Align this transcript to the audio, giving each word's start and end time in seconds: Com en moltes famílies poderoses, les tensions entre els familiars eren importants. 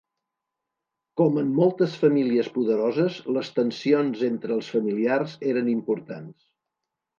Com 1.21 1.37
en 1.41 1.51
moltes 1.59 1.93
famílies 2.05 2.49
poderoses, 2.55 3.19
les 3.37 3.53
tensions 3.59 4.25
entre 4.31 4.57
els 4.59 4.73
familiars 4.79 5.39
eren 5.55 5.73
importants. 5.79 6.53